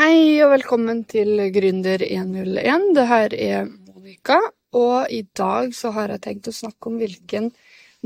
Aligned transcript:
Hei 0.00 0.40
og 0.40 0.54
velkommen 0.54 1.02
til 1.04 1.34
Gründer 1.52 2.00
101. 2.00 2.84
Det 2.96 3.02
her 3.04 3.34
er 3.36 3.66
Monica, 3.68 4.38
og 4.72 5.10
i 5.12 5.18
dag 5.36 5.74
så 5.76 5.90
har 5.92 6.14
jeg 6.14 6.22
tenkt 6.24 6.48
å 6.48 6.54
snakke 6.56 6.88
om 6.88 6.94
hvilken 6.96 7.50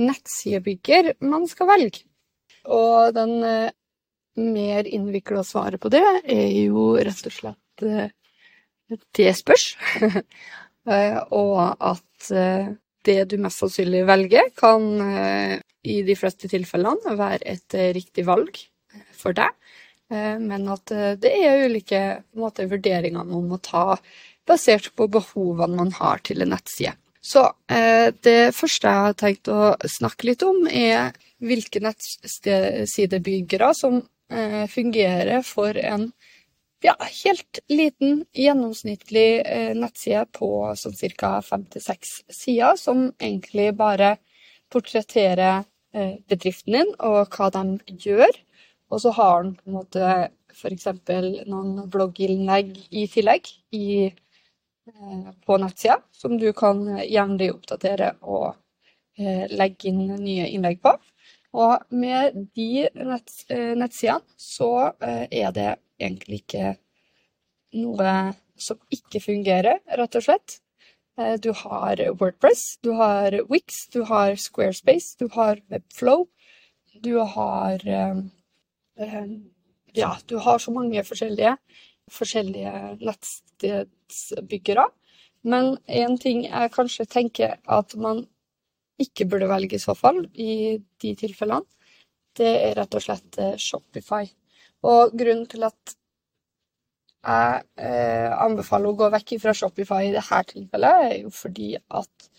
nettsidebygger 0.02 1.12
man 1.22 1.46
skal 1.46 1.68
velge. 1.70 2.02
Og 2.66 3.14
den 3.14 3.36
eh, 3.46 3.70
mer 4.42 4.90
innvikla 4.90 5.44
svaret 5.46 5.78
på 5.84 5.92
det 5.94 6.02
er 6.02 6.50
jo 6.64 6.88
rett 6.98 7.30
og 7.30 7.36
slett 7.36 7.86
eh, 7.86 8.10
det 9.20 9.30
spørs. 9.44 9.70
Eh, 10.84 11.14
og 11.32 11.78
at 11.80 12.26
det 13.08 13.20
du 13.30 13.38
mest 13.40 13.62
sannsynlig 13.62 14.02
velger, 14.04 14.50
kan 14.52 14.82
i 15.80 15.94
de 16.04 16.16
fleste 16.18 16.50
tilfellene 16.52 17.14
være 17.16 17.40
et 17.54 17.76
riktig 17.96 18.26
valg 18.28 18.60
for 19.16 19.32
deg. 19.32 19.48
Eh, 20.12 20.38
Men 20.38 20.68
at 20.68 20.90
eh, 20.90 21.12
det 21.20 21.32
er 21.32 21.64
ulike 21.68 22.02
måte, 22.36 22.68
vurderinger 22.70 23.24
man 23.24 23.48
må 23.48 23.58
ta 23.62 23.96
basert 24.46 24.90
på 24.96 25.08
behovene 25.08 25.76
man 25.78 25.92
har 25.96 26.20
til 26.26 26.44
en 26.44 26.52
nettside. 26.52 26.96
Så 27.24 27.46
eh, 27.72 28.12
det 28.24 28.52
første 28.52 28.90
jeg 28.90 29.06
har 29.06 29.16
tenkt 29.20 29.48
å 29.48 29.74
snakke 29.88 30.28
litt 30.28 30.44
om, 30.44 30.66
er 30.68 31.14
hvilke 31.44 31.80
nettsidebyggere 31.84 33.74
som 33.76 34.02
fungerer 34.72 35.42
for 35.44 35.76
en 35.76 36.06
ja, 36.82 36.94
helt 36.96 37.58
liten, 37.68 38.22
gjennomsnittlig 38.34 39.44
nettside 39.76 40.24
på 40.34 40.48
sånn 40.80 40.96
ca. 41.20 41.34
fem 41.44 41.66
til 41.70 41.84
seks 41.84 42.14
sider, 42.32 42.74
som 42.80 43.12
egentlig 43.20 43.68
bare 43.76 44.16
portretterer 44.72 45.68
bedriften 45.92 46.72
din 46.72 46.94
og 47.04 47.36
hva 47.36 47.50
de 47.54 47.78
gjør. 48.08 48.32
Og 48.92 49.00
så 49.00 49.12
har 49.16 49.42
den 49.42 49.54
på 49.56 49.68
en 49.68 49.78
måte 49.78 50.10
f.eks. 50.54 50.86
noen 51.50 51.88
blogginnlegg 51.90 52.76
i 52.94 53.06
tillegg 53.10 53.48
i, 53.74 53.86
eh, 54.10 55.30
på 55.46 55.58
nettsida, 55.58 55.98
som 56.12 56.36
du 56.38 56.50
kan 56.56 56.84
jevnlig 57.02 57.50
oppdatere 57.56 58.14
og 58.22 58.52
eh, 59.18 59.46
legge 59.50 59.90
inn 59.90 60.06
nye 60.20 60.48
innlegg 60.50 60.82
på. 60.84 60.94
Og 61.54 61.94
med 61.94 62.36
de 62.56 62.86
nett, 62.98 63.34
eh, 63.48 63.72
nettsidene 63.78 64.22
så 64.40 64.92
er 65.00 65.54
det 65.54 65.70
egentlig 66.02 66.42
ikke 66.42 66.74
noe 67.78 68.12
som 68.60 68.78
ikke 68.94 69.22
fungerer, 69.22 69.80
rett 69.98 70.18
og 70.18 70.26
slett. 70.26 70.60
Du 71.42 71.52
har 71.54 72.00
Wordpress, 72.18 72.80
du 72.82 72.90
har 72.98 73.34
Wix, 73.46 73.86
du 73.94 74.00
har 74.08 74.34
Squarespace, 74.34 75.14
du 75.18 75.28
har 75.30 75.60
Webflow, 75.70 76.26
du 77.02 77.18
har 77.18 77.82
eh, 77.86 78.16
Ja, 79.94 80.16
du 80.26 80.36
har 80.42 80.58
så 80.58 80.72
mange 80.74 81.02
forskjellige, 81.06 81.56
forskjellige 82.10 82.72
nettstedsbyggere. 83.00 84.88
Men 85.44 85.76
én 85.86 86.16
ting 86.20 86.44
jeg 86.46 86.72
kanskje 86.74 87.06
tenker 87.06 87.58
at 87.66 87.94
man 88.00 88.24
ikke 89.00 89.26
burde 89.28 89.50
velge 89.50 89.76
i 89.76 89.82
så 89.82 89.94
fall, 89.98 90.24
i 90.34 90.78
de 91.02 91.12
tilfellene, 91.18 91.66
det 92.38 92.50
er 92.50 92.74
rett 92.78 92.94
og 92.94 93.02
slett 93.02 93.38
eh, 93.38 93.58
Shopify. 93.60 94.24
Og 94.86 95.14
grunnen 95.14 95.46
til 95.50 95.66
at 95.66 95.94
jeg 97.24 97.62
eh, 97.80 98.30
anbefaler 98.44 98.90
å 98.90 98.98
gå 98.98 99.10
vekk 99.14 99.36
fra 99.42 99.54
Shopify 99.56 100.08
i 100.08 100.14
dette 100.14 100.40
tilfellet, 100.50 101.04
er 101.10 101.18
jo 101.22 101.32
fordi 101.34 101.74
at 101.78 102.30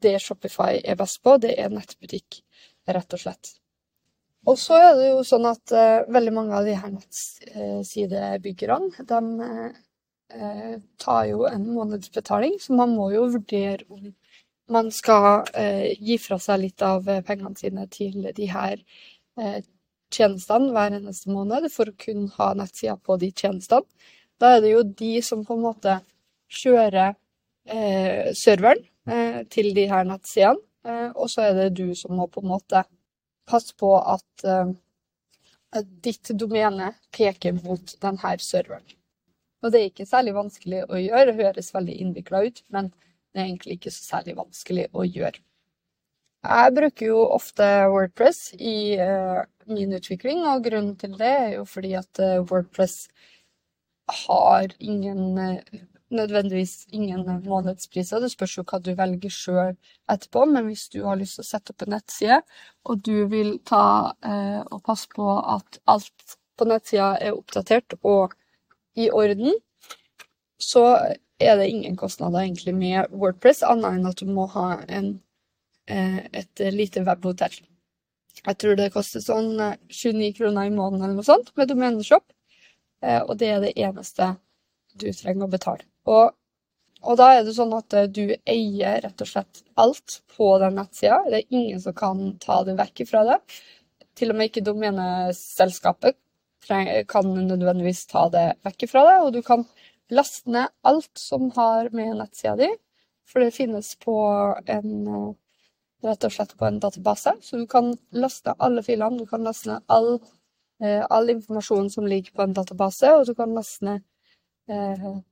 det 0.00 0.16
Shopify 0.22 0.80
er 0.80 0.98
best 1.00 1.20
på, 1.24 1.36
det 1.42 1.56
er 1.60 1.72
nettbutikk, 1.72 2.40
rett 2.88 3.16
og 3.16 3.24
slett. 3.24 3.59
Og 4.48 4.56
så 4.58 4.78
er 4.80 4.94
det 4.96 5.10
jo 5.10 5.24
sånn 5.26 5.46
at 5.50 5.72
uh, 5.76 6.12
veldig 6.12 6.32
mange 6.32 6.56
av 6.56 6.68
de 6.68 6.76
her 6.78 6.94
nettsidebyggerne, 6.94 9.04
de 9.10 9.20
uh, 9.44 10.76
tar 11.02 11.26
jo 11.28 11.44
en 11.48 11.66
månedsbetaling, 11.74 12.56
så 12.62 12.78
man 12.78 12.94
må 12.96 13.10
jo 13.12 13.26
vurdere 13.34 13.84
om 13.92 14.14
man 14.70 14.90
skal 14.94 15.44
uh, 15.50 15.90
gi 15.98 16.16
fra 16.22 16.38
seg 16.40 16.62
litt 16.64 16.82
av 16.86 17.08
eh, 17.10 17.24
pengene 17.26 17.58
sine 17.58 17.86
til 17.90 18.30
de 18.36 18.46
her 18.48 18.78
eh, 19.40 19.60
tjenestene 20.14 20.72
hver 20.74 20.96
eneste 20.98 21.30
måned 21.32 21.68
for 21.74 21.90
å 21.90 21.98
kunne 21.98 22.30
ha 22.36 22.52
nettsider 22.58 22.98
på 23.02 23.16
de 23.20 23.30
tjenestene. 23.34 23.86
Da 24.40 24.56
er 24.56 24.64
det 24.64 24.72
jo 24.72 24.84
de 25.02 25.12
som 25.24 25.44
på 25.46 25.56
en 25.56 25.66
måte 25.66 25.98
kjører 26.60 27.14
eh, 27.70 28.30
serveren 28.36 28.82
eh, 29.10 29.42
til 29.52 29.72
de 29.76 29.86
her 29.90 30.06
nettsidene, 30.08 30.62
eh, 30.86 31.10
og 31.14 31.30
så 31.30 31.48
er 31.48 31.58
det 31.58 31.68
du 31.78 31.92
som 31.98 32.16
må 32.18 32.28
på 32.30 32.42
en 32.44 32.52
måte 32.54 32.84
passe 33.50 33.76
på 33.78 33.92
at, 33.98 34.46
eh, 34.46 34.72
at 35.76 35.92
ditt 36.04 36.32
domene 36.38 36.94
peker 37.16 37.58
mot 37.60 37.94
denne 38.02 38.34
serveren. 38.44 38.96
Og 39.60 39.72
det 39.72 39.80
er 39.80 39.90
ikke 39.90 40.08
særlig 40.08 40.34
vanskelig 40.38 40.86
å 40.88 40.96
gjøre, 40.96 41.26
det 41.28 41.44
høres 41.44 41.74
veldig 41.74 42.00
innvikla 42.00 42.44
ut, 42.48 42.62
men 42.72 42.88
det 43.30 43.42
er 43.42 43.48
egentlig 43.50 43.76
ikke 43.76 43.92
så 43.92 44.16
særlig 44.16 44.38
vanskelig 44.38 44.86
å 44.96 45.04
gjøre. 45.04 45.42
Jeg 46.40 46.72
bruker 46.72 47.10
jo 47.10 47.18
ofte 47.36 47.66
Wordpress 47.92 48.54
i 48.56 48.96
eh, 48.96 49.42
min 49.68 49.92
utvikling, 49.92 50.40
og 50.48 50.64
grunnen 50.64 50.94
til 50.96 51.18
det 51.20 51.32
er 51.42 51.50
jo 51.58 51.66
fordi 51.68 51.92
at 52.00 52.22
eh, 52.24 52.38
Wordpress 52.48 53.02
har 54.24 54.72
ingen 54.80 55.36
nødvendigvis 56.14 56.86
ingen 56.92 57.24
månedspriser. 57.44 58.20
Det 58.20 58.32
spørs 58.32 58.56
jo 58.58 58.64
hva 58.66 58.80
du 58.82 58.90
velger 58.98 59.32
sjøl 59.32 59.72
etterpå, 60.10 60.44
men 60.50 60.68
hvis 60.68 60.88
du 60.92 61.00
har 61.06 61.18
lyst 61.20 61.38
til 61.38 61.46
å 61.46 61.50
sette 61.50 61.74
opp 61.74 61.86
en 61.86 61.94
nettside, 61.94 62.40
og 62.88 63.02
du 63.06 63.26
vil 63.30 63.56
ta 63.68 64.12
eh, 64.26 64.60
og 64.66 64.82
passe 64.86 65.10
på 65.14 65.26
at 65.38 65.80
alt 65.90 66.36
på 66.58 66.68
nettsida 66.68 67.14
er 67.22 67.36
oppdatert 67.38 67.96
og 68.02 68.36
i 68.98 69.08
orden, 69.14 69.54
så 70.60 70.84
er 71.40 71.56
det 71.56 71.70
ingen 71.70 71.96
kostnader 71.96 72.42
egentlig 72.42 72.74
med 72.76 73.12
Wordpress, 73.16 73.62
annet 73.64 73.96
enn 73.96 74.08
at 74.10 74.20
du 74.20 74.28
må 74.28 74.46
ha 74.52 74.68
en, 74.88 75.14
eh, 75.88 76.20
et 76.32 76.64
lite 76.74 77.04
webhotell. 77.06 77.56
Jeg 78.46 78.56
tror 78.60 78.76
det 78.76 78.92
koster 78.94 79.24
sånn 79.24 79.54
eh, 79.60 79.78
29 79.88 80.34
kroner 80.36 80.68
i 80.68 80.74
måneden 80.74 81.04
eller 81.04 81.18
noe 81.20 81.28
sånt 81.28 81.52
med 81.56 81.72
domeneshop, 81.72 82.26
eh, 83.02 83.22
og 83.22 83.38
det 83.40 83.54
er 83.54 83.64
det 83.64 83.76
eneste 83.76 84.34
du 85.00 85.08
trenger 85.12 85.48
å 85.48 85.54
betale. 85.54 85.89
Og, 86.08 86.32
og 87.02 87.18
da 87.20 87.32
er 87.34 87.44
det 87.44 87.56
sånn 87.56 87.74
at 87.76 87.96
eh, 87.96 88.08
du 88.08 88.24
eier 88.48 89.02
rett 89.04 89.24
og 89.24 89.28
slett 89.28 89.62
alt 89.80 90.20
på 90.36 90.54
den 90.62 90.78
nettsida. 90.80 91.20
Det 91.28 91.42
er 91.42 91.58
ingen 91.58 91.82
som 91.82 91.96
kan 91.96 92.24
ta 92.42 92.62
det 92.64 92.78
vekk 92.80 93.04
fra 93.10 93.26
deg. 93.28 93.60
Til 94.16 94.32
og 94.32 94.38
med 94.38 94.50
ikke 94.50 94.64
domeneselskapet 94.66 96.18
kan 97.08 97.24
nødvendigvis 97.24 98.04
ta 98.10 98.26
det 98.32 98.46
vekk 98.66 98.84
fra 98.90 99.04
deg, 99.06 99.22
og 99.24 99.32
du 99.32 99.40
kan 99.42 99.64
laste 100.12 100.50
ned 100.52 100.68
alt 100.86 101.10
som 101.18 101.48
har 101.56 101.88
med 101.96 102.18
nettsida 102.18 102.56
di, 102.58 102.68
for 103.26 103.40
det 103.40 103.54
finnes 103.54 103.94
på 104.02 104.16
en 104.66 105.06
eh, 105.06 105.30
rett 106.04 106.26
og 106.26 106.34
slett 106.34 106.56
på 106.58 106.66
en 106.66 106.80
database. 106.82 107.36
Så 107.44 107.60
du 107.60 107.66
kan 107.70 107.92
laste 108.10 108.54
alle 108.58 108.82
filene, 108.82 109.20
du 109.20 109.26
kan 109.30 109.44
laste 109.46 109.70
ned 109.70 109.86
all, 109.86 110.18
eh, 110.82 111.04
all 111.08 111.30
informasjon 111.30 111.90
som 111.90 112.08
ligger 112.10 112.34
på 112.34 112.46
en 112.46 112.56
database, 112.56 113.12
og 113.14 113.26
du 113.28 113.34
kan 113.38 113.54
laste 113.54 113.86
ned 113.86 114.06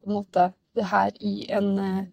måte 0.08 0.50
det 0.76 0.86
her 0.90 1.12
i 1.24 1.34
en 1.54 1.70
eh, 1.82 2.06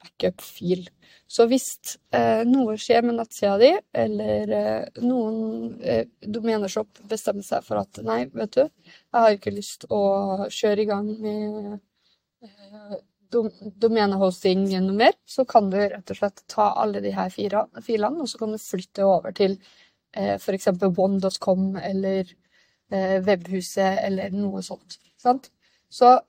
backup-fil. 0.00 0.86
Så 1.30 1.46
hvis 1.50 1.68
eh, 2.16 2.42
noe 2.48 2.76
skjer 2.80 3.04
med 3.06 3.18
nettsida 3.20 3.56
di, 3.60 3.70
eller 4.04 4.54
eh, 4.56 5.02
noen 5.04 5.76
eh, 5.82 6.06
domeneshop 6.24 7.02
bestemmer 7.10 7.46
seg 7.46 7.66
for 7.66 7.82
at 7.82 8.00
nei, 8.06 8.24
vet 8.34 8.56
du, 8.56 8.64
jeg 8.64 9.16
har 9.16 9.36
ikke 9.36 9.54
lyst 9.54 9.86
å 9.92 10.02
kjøre 10.48 10.84
i 10.84 10.88
gang 10.90 11.12
med 11.20 11.78
eh, 12.46 12.98
dom 13.30 13.50
domenehosting 13.78 14.64
noe 14.72 14.96
mer, 15.04 15.14
så 15.28 15.44
kan 15.48 15.70
du 15.70 15.78
rett 15.78 16.10
og 16.10 16.18
slett 16.18 16.42
ta 16.50 16.72
alle 16.82 17.02
de 17.04 17.12
her 17.14 17.30
filene, 17.30 18.16
og 18.18 18.28
så 18.28 18.40
kan 18.40 18.54
du 18.54 18.58
flytte 18.62 19.06
over 19.06 19.36
til 19.36 19.58
eh, 20.16 20.34
f.eks. 20.34 20.72
one.com 20.90 21.76
eller 21.78 22.24
eh, 22.90 23.20
Webhuset 23.26 24.02
eller 24.02 24.34
noe 24.34 24.64
sånt. 24.66 24.98
Sant? 25.20 25.52
Så 25.92 26.16
eh, 26.16 26.20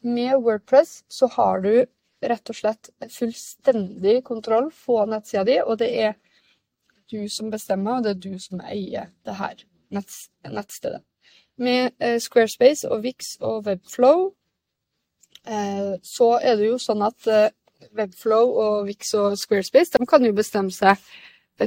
med 0.00 0.42
Wordpress 0.44 1.04
så 1.08 1.28
har 1.34 1.60
du 1.64 1.72
rett 2.20 2.52
og 2.52 2.56
slett 2.56 2.90
fullstendig 3.12 4.20
kontroll 4.24 4.70
på 4.84 4.98
nettsida 5.08 5.44
di, 5.48 5.56
og 5.64 5.78
det 5.80 5.90
er 6.04 6.16
du 7.10 7.28
som 7.28 7.50
bestemmer, 7.50 7.98
og 7.98 8.04
det 8.04 8.14
er 8.14 8.20
du 8.22 8.42
som 8.42 8.60
eier 8.62 9.10
det 9.26 9.36
her 9.38 9.64
nettstedet. 9.90 11.00
Med 11.60 11.90
eh, 12.00 12.18
Squarespace 12.22 12.88
og 12.88 13.02
Wix 13.04 13.34
og 13.40 13.66
Webflow 13.66 14.30
eh, 15.44 15.96
så 16.06 16.30
er 16.38 16.56
det 16.56 16.70
jo 16.70 16.78
sånn 16.80 17.02
at 17.04 17.26
eh, 17.28 17.50
Webflow 17.96 18.54
og 18.62 18.86
Wix 18.88 19.12
og 19.18 19.36
Squarespace 19.40 19.92
de 19.96 20.08
kan 20.08 20.24
jo 20.24 20.32
bestemme 20.36 20.72
seg 20.72 21.00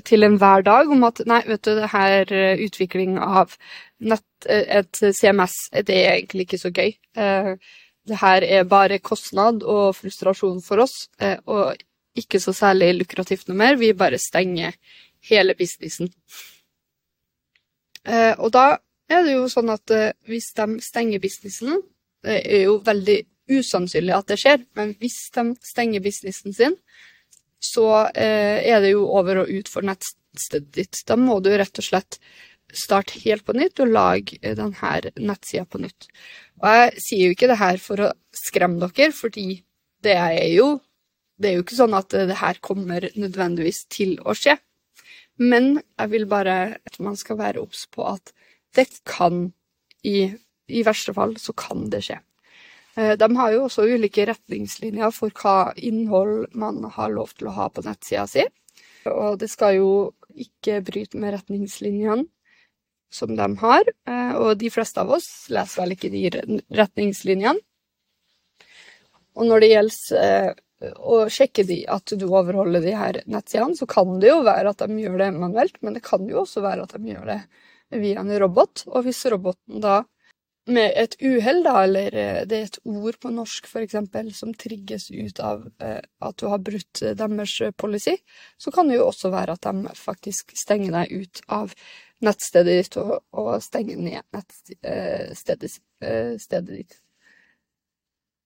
til 0.08 0.26
enhver 0.26 0.64
dag 0.66 0.90
om 0.90 1.04
at 1.06 1.22
nei, 1.30 1.44
vet 1.46 1.62
du, 1.68 1.76
det 1.78 1.92
her 1.94 2.34
eh, 2.34 2.64
utvikling 2.66 3.20
av 3.22 3.54
nett, 4.02 4.26
eh, 4.48 4.66
et 4.82 5.04
CMS, 5.04 5.60
det 5.76 6.00
er 6.00 6.16
egentlig 6.16 6.48
ikke 6.48 6.64
så 6.64 6.74
gøy. 6.74 6.96
Det 8.08 8.20
her 8.20 8.44
er 8.44 8.66
bare 8.68 9.00
kostnad 9.00 9.64
og 9.64 9.96
frustrasjon 9.96 10.60
for 10.64 10.84
oss, 10.84 11.08
eh, 11.24 11.38
og 11.48 11.78
ikke 12.20 12.42
så 12.44 12.54
særlig 12.56 12.92
lukrativt 12.98 13.48
noe 13.48 13.58
mer. 13.58 13.78
Vi 13.80 13.94
bare 13.96 14.20
stenger 14.20 14.76
hele 15.30 15.56
businessen. 15.56 16.12
Eh, 18.04 18.34
og 18.36 18.52
da 18.52 18.66
er 19.10 19.24
det 19.24 19.38
jo 19.38 19.48
sånn 19.52 19.72
at 19.72 19.94
eh, 19.96 20.12
hvis 20.28 20.52
de 20.58 20.68
stenger 20.84 21.24
businessen, 21.24 21.82
Det 22.24 22.38
er 22.48 22.62
jo 22.70 22.78
veldig 22.80 23.18
usannsynlig 23.52 24.14
at 24.16 24.30
det 24.32 24.38
skjer, 24.40 24.62
men 24.80 24.94
hvis 24.96 25.26
de 25.36 25.42
stenger 25.60 26.00
businessen 26.00 26.54
sin, 26.56 26.78
så 27.60 28.08
er 28.16 28.80
det 28.80 28.94
jo 28.94 29.02
over 29.12 29.42
og 29.42 29.52
ut 29.52 29.68
for 29.68 29.84
nettstedet 29.84 30.72
ditt. 30.72 31.02
Da 31.04 31.18
må 31.20 31.42
du 31.44 31.50
rett 31.52 31.82
og 31.82 31.84
slett 31.84 32.16
starte 32.74 33.20
helt 33.24 33.46
på 33.46 33.56
nytt 33.58 33.82
og 33.84 33.92
lage 33.94 34.40
denne 34.42 35.14
nettsida 35.22 35.66
på 35.70 35.82
nytt. 35.84 36.10
Og 36.62 36.68
jeg 36.70 37.06
sier 37.06 37.28
jo 37.28 37.36
ikke 37.36 37.50
det 37.52 37.60
her 37.62 37.80
for 37.82 38.08
å 38.08 38.12
skremme 38.36 38.90
dere, 38.90 39.14
fordi 39.16 39.48
det 40.04 40.18
er 40.18 40.50
jo 40.54 40.76
det 41.42 41.50
er 41.50 41.58
jo 41.58 41.64
ikke 41.64 41.80
sånn 41.80 41.96
at 41.98 42.14
det 42.14 42.38
her 42.40 42.60
kommer 42.64 43.08
nødvendigvis 43.20 43.84
til 43.92 44.16
å 44.22 44.36
skje. 44.38 44.56
Men 45.42 45.80
jeg 45.82 46.12
vil 46.12 46.28
bare 46.30 46.78
at 46.78 47.00
man 47.04 47.18
skal 47.20 47.40
være 47.40 47.64
obs 47.64 47.88
på 47.92 48.06
at 48.06 48.32
det 48.78 48.86
kan 49.10 49.48
i, 50.06 50.30
i 50.70 50.84
verste 50.86 51.14
fall 51.16 51.36
så 51.42 51.56
kan 51.58 51.88
det 51.94 52.04
skje. 52.06 52.20
Eh, 52.96 53.16
de 53.18 53.30
har 53.40 53.54
jo 53.54 53.66
også 53.66 53.88
ulike 53.90 54.28
retningslinjer 54.30 55.14
for 55.16 55.34
hva 55.42 55.74
innhold 55.76 56.54
man 56.54 56.84
har 56.96 57.14
lov 57.14 57.34
til 57.38 57.50
å 57.50 57.56
ha 57.58 57.70
på 57.74 57.84
nettsida 57.86 58.28
si. 58.30 58.46
Og 59.10 59.40
det 59.42 59.50
skal 59.52 59.80
jo 59.80 59.90
ikke 60.40 60.80
bryte 60.86 61.20
med 61.20 61.36
retningslinjene 61.36 62.30
som 63.14 63.36
de 63.38 63.48
har. 63.62 63.90
Eh, 64.10 64.34
og 64.40 64.58
de 64.60 64.72
fleste 64.74 65.02
av 65.04 65.14
oss 65.14 65.30
leser 65.54 65.84
vel 65.84 65.96
ikke 65.96 66.12
de 66.14 66.26
retningslinjene. 66.74 67.62
Og 69.34 69.50
når 69.50 69.64
det 69.64 69.72
gjelder 69.72 70.22
eh, 70.22 70.94
å 71.00 71.20
sjekke 71.32 71.66
de, 71.66 71.80
at 71.90 72.14
du 72.20 72.26
overholder 72.28 72.84
de 72.84 72.96
her 72.98 73.22
nettsidene, 73.30 73.78
så 73.78 73.88
kan 73.90 74.18
det 74.22 74.32
jo 74.34 74.42
være 74.46 74.74
at 74.74 74.82
de 74.84 75.04
gjør 75.04 75.22
det 75.22 75.30
manuelt, 75.38 75.78
men 75.82 75.98
det 75.98 76.04
kan 76.06 76.26
jo 76.30 76.42
også 76.44 76.66
være 76.66 76.88
at 76.88 76.98
de 76.98 77.14
gjør 77.14 77.30
det 77.32 77.40
via 78.04 78.22
en 78.22 78.34
robot. 78.44 78.88
Og 78.92 79.06
hvis 79.08 79.24
roboten 79.34 79.82
da 79.84 80.02
med 80.74 80.94
et 80.96 81.18
uhell, 81.20 81.60
da, 81.66 81.76
eller 81.84 82.16
eh, 82.16 82.42
det 82.48 82.60
er 82.60 82.70
et 82.70 82.80
ord 82.88 83.18
på 83.22 83.34
norsk 83.34 83.68
eksempel, 83.82 84.32
som 84.38 84.54
trigges 84.54 85.10
ut 85.12 85.42
av 85.44 85.66
at 85.80 86.38
du 86.40 86.48
har 86.50 86.62
brutt 86.64 87.04
deres 87.20 87.58
policy, 87.78 88.16
så 88.58 88.72
kan 88.72 88.90
det 88.90 89.00
jo 89.00 89.10
også 89.10 89.34
være 89.34 89.58
at 89.58 89.66
de 89.68 89.98
faktisk 89.98 90.56
stenger 90.58 90.94
deg 91.02 91.26
ut 91.26 91.44
av 91.52 91.74
nettstedet 92.24 92.80
ditt 92.80 93.00
og, 93.02 93.16
og 93.36 93.56
stenge 93.64 93.98
ned 94.00 94.24
nettstedet 94.36 95.72
eh, 96.04 96.36
stedet 96.42 96.78
ditt. 96.82 97.00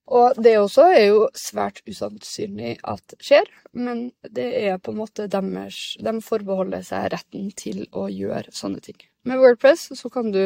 Og 0.08 0.38
det 0.40 0.54
også 0.56 0.86
er 0.88 1.02
jo 1.10 1.24
svært 1.36 1.82
usannsynlig 1.84 2.78
at 2.88 3.12
skjer, 3.20 3.48
men 3.76 4.06
det 4.24 4.46
er 4.62 4.78
på 4.80 4.94
en 4.94 5.02
måte 5.02 5.26
deres 5.28 5.98
De 6.00 6.14
forbeholder 6.24 6.86
seg 6.86 7.10
retten 7.12 7.50
til 7.52 7.82
å 7.92 8.06
gjøre 8.08 8.54
sånne 8.56 8.80
ting. 8.84 8.96
Med 9.28 9.42
Wordpress 9.42 9.90
så 10.00 10.10
kan 10.12 10.32
du 10.32 10.42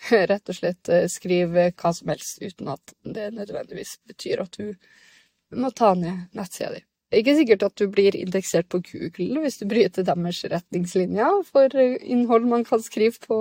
rett 0.32 0.52
og 0.52 0.56
slett 0.56 0.92
eh, 0.92 1.08
skrive 1.12 1.70
hva 1.72 1.94
som 1.96 2.12
helst 2.12 2.44
uten 2.44 2.68
at 2.72 2.94
det 3.04 3.30
nødvendigvis 3.36 3.96
betyr 4.08 4.44
at 4.44 4.60
du 4.60 4.74
må 5.56 5.72
ta 5.72 5.94
ned 5.96 6.28
nettsida 6.36 6.74
di. 6.76 6.84
Ikke 7.10 7.34
sikkert 7.34 7.64
at 7.66 7.74
du 7.80 7.88
blir 7.90 8.14
indeksert 8.14 8.68
på 8.70 8.78
Google 8.86 9.42
hvis 9.42 9.58
du 9.58 9.64
bryter 9.70 10.06
deres 10.06 10.44
retningslinjer 10.52 11.40
for 11.48 11.74
innhold 11.82 12.46
man 12.46 12.62
kan 12.68 12.82
skrive 12.84 13.18
på, 13.24 13.38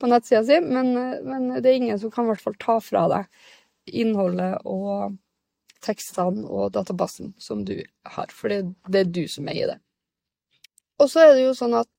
på 0.00 0.08
nettsida 0.08 0.40
si, 0.48 0.60
men, 0.64 0.94
men, 1.26 1.50
det 1.60 1.68
er 1.68 1.76
ingen 1.76 2.00
som 2.00 2.12
kan 2.14 2.24
i 2.24 2.32
hvert 2.32 2.44
fall 2.46 2.56
ta 2.62 2.78
fra 2.80 3.04
deg 3.12 3.28
innholdet 4.00 4.64
og 4.64 5.18
tekstene 5.84 6.46
og 6.48 6.72
databasen 6.74 7.34
som 7.38 7.66
du 7.68 7.76
har, 8.08 8.32
for 8.32 8.50
det, 8.50 8.62
det 8.88 9.04
er 9.04 9.12
du 9.12 9.26
som 9.30 9.52
eier 9.52 9.74
det. 9.74 9.78
Og 10.96 11.12
så 11.12 11.26
er 11.26 11.36
det 11.36 11.44
jo 11.44 11.54
sånn 11.58 11.76
at 11.76 11.90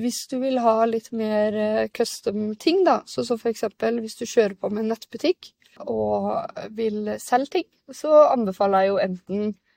hvis 0.00 0.22
du 0.30 0.38
vil 0.40 0.60
ha 0.62 0.86
litt 0.86 1.10
mer 1.12 1.56
eh, 1.58 1.88
custom 1.92 2.54
ting, 2.56 2.84
da, 2.86 3.00
så, 3.10 3.26
som 3.26 3.38
for 3.38 3.52
eksempel 3.52 4.00
hvis 4.00 4.16
du 4.16 4.24
kjører 4.24 4.56
på 4.56 4.70
med 4.72 4.88
nettbutikk 4.88 5.52
og 5.84 6.30
vil 6.76 7.16
selge 7.22 7.58
ting, 7.58 7.66
så 7.92 8.30
anbefaler 8.30 8.86
jeg 8.86 8.92
jo 8.92 9.00
enten 9.04 9.42
eh, 9.50 9.69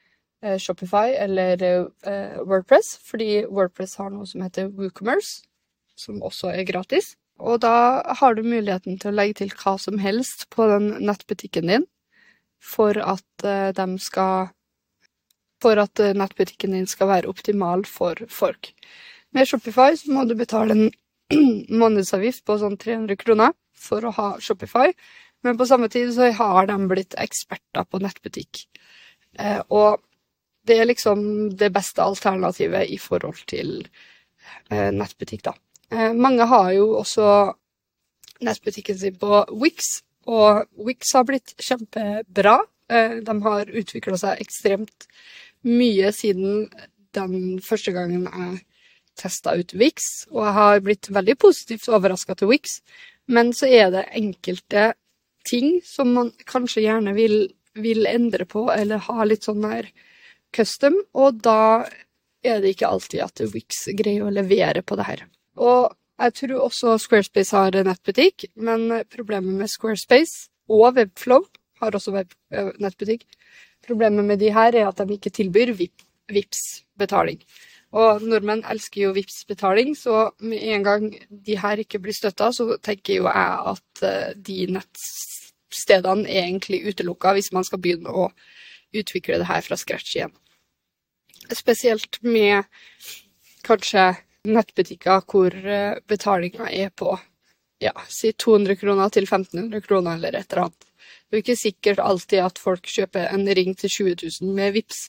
Shopify 0.60 1.14
eller 1.16 1.64
eh, 1.64 2.40
Wordpress, 2.44 2.98
fordi 3.06 3.46
Wordpress 3.48 3.96
har 4.02 4.12
noe 4.14 4.28
som 4.28 4.44
heter 4.44 4.72
WooCommerce, 4.76 5.44
som 5.96 6.24
også 6.26 6.52
er 6.54 6.68
gratis. 6.68 7.14
Og 7.40 7.62
da 7.64 8.04
har 8.20 8.36
du 8.36 8.44
muligheten 8.46 9.00
til 9.02 9.12
å 9.12 9.18
legge 9.18 9.42
til 9.42 9.54
hva 9.58 9.78
som 9.82 9.98
helst 10.02 10.48
på 10.54 10.68
den 10.70 10.92
nettbutikken 11.08 11.72
din 11.72 11.88
for 12.64 12.96
at 13.02 13.46
de 13.76 13.88
skal 14.00 14.52
For 15.64 15.80
at 15.80 15.96
nettbutikken 15.96 16.74
din 16.76 16.88
skal 16.92 17.08
være 17.08 17.30
optimal 17.32 17.86
for 17.88 18.20
folk. 18.28 18.74
Med 19.32 19.48
Shopify 19.48 19.96
så 19.96 20.12
må 20.12 20.26
du 20.28 20.36
betale 20.36 20.76
en 20.76 20.90
månedsavgift 21.82 22.44
på 22.44 22.58
sånn 22.60 22.76
300 22.76 23.16
kroner 23.22 23.54
for 23.72 24.04
å 24.04 24.12
ha 24.18 24.28
Shopify, 24.44 24.92
men 25.44 25.56
på 25.60 25.68
samme 25.70 25.88
tid 25.92 26.12
så 26.16 26.34
har 26.36 26.68
de 26.68 26.76
blitt 26.92 27.16
eksperter 27.16 27.88
på 27.88 28.02
nettbutikk. 28.04 28.66
Og 29.72 30.04
det 30.68 30.80
er 30.80 30.88
liksom 30.88 31.22
det 31.60 31.70
beste 31.76 32.04
alternativet 32.04 32.90
i 32.92 32.98
forhold 33.02 33.44
til 33.52 33.82
nettbutikk, 34.72 35.44
da. 35.50 35.54
Eh, 35.94 36.14
mange 36.14 36.46
har 36.50 36.72
jo 36.74 36.88
også 37.00 37.28
nettbutikken 38.44 38.98
sin 38.98 39.18
på 39.20 39.44
Wix, 39.62 40.02
og 40.26 40.66
Wix 40.86 41.14
har 41.14 41.26
blitt 41.28 41.54
kjempebra. 41.62 42.58
Eh, 42.90 43.20
de 43.26 43.36
har 43.46 43.70
utvikla 43.70 44.20
seg 44.20 44.42
ekstremt 44.44 45.08
mye 45.68 46.12
siden 46.16 46.68
den 47.16 47.60
første 47.64 47.94
gangen 47.96 48.26
jeg 48.26 48.64
testa 49.20 49.54
ut 49.54 49.76
Wix, 49.78 50.26
og 50.32 50.42
jeg 50.48 50.56
har 50.58 50.84
blitt 50.86 51.12
veldig 51.14 51.38
positivt 51.38 51.92
overraska 51.94 52.36
til 52.40 52.50
Wix. 52.50 52.80
Men 53.30 53.54
så 53.54 53.70
er 53.70 53.92
det 53.94 54.10
enkelte 54.18 54.94
ting 55.48 55.78
som 55.86 56.16
man 56.16 56.32
kanskje 56.50 56.88
gjerne 56.88 57.14
vil, 57.16 57.52
vil 57.78 58.08
endre 58.10 58.48
på, 58.50 58.66
eller 58.74 59.04
ha 59.06 59.28
litt 59.28 59.46
sånn 59.46 59.62
mer 59.62 59.92
custom, 60.56 60.98
og 61.14 61.42
da 61.46 61.86
er 62.44 62.62
det 62.62 62.76
ikke 62.76 62.90
alltid 62.92 63.24
at 63.24 63.44
Wix 63.54 63.86
greier 63.98 64.28
å 64.28 64.34
levere 64.34 64.84
på 64.86 64.98
det 65.00 65.08
her. 65.08 65.26
Og 65.60 65.94
jeg 66.22 66.36
tror 66.38 66.68
også 66.68 66.98
Squarespace 67.02 67.56
har 67.56 67.78
nettbutikk, 67.88 68.48
men 68.56 68.88
problemet 69.12 69.60
med 69.64 69.72
Squarespace 69.72 70.50
og 70.72 70.98
Webflow 70.98 71.46
har 71.82 71.96
også 71.96 72.14
web 72.16 72.32
eh, 72.54 72.72
nettbutikk. 72.82 73.26
Problemet 73.84 74.26
med 74.26 74.40
de 74.40 74.52
her 74.56 74.76
er 74.78 74.88
at 74.88 75.02
de 75.02 75.18
ikke 75.18 75.34
tilbyr 75.34 75.74
VIPS-betaling. 75.76 77.42
Og 77.94 78.24
nordmenn 78.26 78.64
elsker 78.70 79.04
jo 79.04 79.14
VIPS-betaling, 79.18 79.94
så 79.98 80.32
med 80.42 80.64
en 80.74 80.86
gang 80.86 81.10
de 81.30 81.58
her 81.60 81.82
ikke 81.84 82.02
blir 82.02 82.16
støtta, 82.16 82.50
så 82.56 82.78
tenker 82.82 83.20
jo 83.20 83.28
jeg 83.28 83.74
at 83.74 84.06
eh, 84.08 84.32
de 84.38 84.60
nettstedene 84.78 86.30
er 86.30 86.48
egentlig 86.48 86.84
utelukka 86.88 87.36
hvis 87.38 87.52
man 87.54 87.68
skal 87.68 87.82
begynne 87.84 88.14
å 88.14 88.30
utvikle 88.94 89.42
det 89.42 89.50
her 89.50 89.66
fra 89.66 89.78
scratch 89.80 90.16
igjen. 90.16 90.34
Spesielt 91.52 92.22
med 92.24 92.64
kanskje 93.64 94.14
nettbutikker 94.48 95.24
hvor 95.30 95.54
eh, 95.54 96.00
betalinga 96.08 96.70
er 96.72 96.90
på 96.96 97.16
ja, 97.84 97.94
si 98.08 98.32
200 98.32 98.78
kroner 98.80 99.12
til 99.12 99.28
1500 99.28 99.82
kroner 99.84 100.16
eller 100.16 100.36
et 100.38 100.52
eller 100.52 100.68
annet. 100.68 100.86
Det 101.28 101.36
er 101.36 101.40
jo 101.40 101.44
ikke 101.44 101.60
sikkert 101.60 102.00
alltid 102.00 102.44
at 102.46 102.62
folk 102.62 102.88
kjøper 102.88 103.32
en 103.34 103.48
ring 103.58 103.76
til 103.78 103.90
20 103.90 104.16
000 104.42 104.56
med 104.56 104.76
VIPS, 104.78 105.08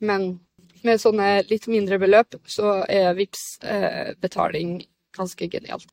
men 0.00 0.40
med 0.86 1.00
sånne 1.02 1.28
litt 1.50 1.68
mindre 1.70 1.98
beløp 2.02 2.38
så 2.50 2.80
er 2.88 3.14
VIPS 3.18 3.44
eh, 3.62 4.14
betaling 4.22 4.80
ganske 5.16 5.48
genialt. 5.50 5.88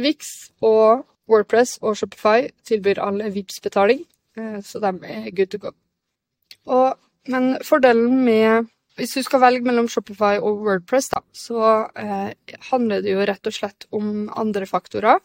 VIX 0.00 0.32
og 0.64 1.04
Wordpress 1.30 1.78
og 1.82 1.98
Shopify 2.00 2.48
tilbyr 2.66 3.02
alle 3.04 3.30
VIPS-betaling, 3.34 4.02
eh, 4.38 4.58
så 4.64 4.80
de 4.82 4.92
er 5.06 5.30
good 5.36 5.52
to 5.52 5.60
go. 5.62 5.74
Og, 6.66 6.96
men 7.28 7.56
fordelen 7.64 8.24
med 8.24 8.70
hvis 9.00 9.16
du 9.16 9.24
skal 9.24 9.40
velge 9.42 9.64
mellom 9.64 9.88
Shopify 9.88 10.36
og 10.38 10.64
Wordpress, 10.66 11.10
da, 11.12 11.22
så 11.32 11.60
eh, 11.98 12.32
handler 12.70 13.04
det 13.04 13.14
jo 13.14 13.28
rett 13.28 13.48
og 13.48 13.56
slett 13.56 13.86
om 13.96 14.28
andre 14.38 14.68
faktorer. 14.68 15.22